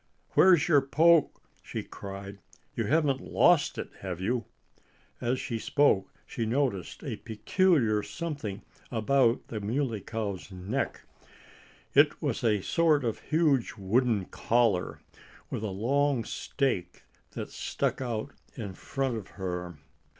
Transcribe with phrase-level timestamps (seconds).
[0.31, 2.39] "Where's your poke?" she cried.
[2.75, 4.45] "You haven't lost it have you?"
[5.21, 11.01] As she spoke she noticed a peculiar something about the Muley Cow's neck.
[11.93, 15.01] It was a sort of huge wooden collar,
[15.51, 19.77] with a long stake that stuck out in front of her.